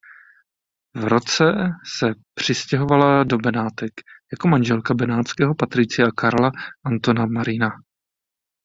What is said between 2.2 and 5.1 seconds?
přistěhovala do Benátek jako manželka